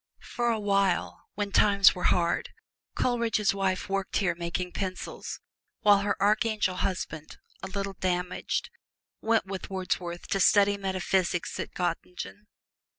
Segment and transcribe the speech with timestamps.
[0.33, 2.49] For a while, when times were hard,
[2.95, 5.39] Coleridge's wife worked here making pencils,
[5.81, 8.71] while her archangel husband (a little damaged)
[9.21, 12.47] went with Wordsworth to study metaphysics at Gottingen.